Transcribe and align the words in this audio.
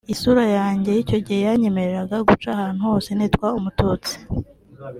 isura 0.13 0.45
yanjye 0.57 0.89
y’icyo 0.93 1.17
gihe 1.25 1.41
yanyemereraga 1.47 2.17
guca 2.27 2.47
ahantu 2.55 2.81
hose 2.89 3.09
nitwa 3.13 3.47
umututsi 3.59 4.13